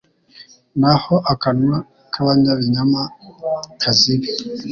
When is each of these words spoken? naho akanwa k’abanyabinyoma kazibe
naho 0.79 1.15
akanwa 1.33 1.77
k’abanyabinyoma 2.13 3.01
kazibe 3.81 4.29